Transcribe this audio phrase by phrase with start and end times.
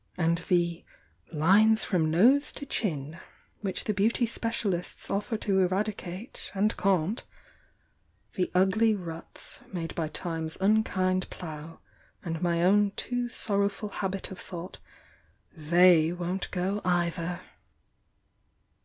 [0.26, 0.84] —and the
[1.32, 3.18] 'lines from nose to chin'
[3.60, 7.24] which the beauty specialists offer to eradicate and can't,—
[8.34, 11.80] the ugly ruts made by Time's unkind plough
[12.24, 14.78] and my own too sorrowful habit of thought,—
[15.72, 17.40] they won't go, either!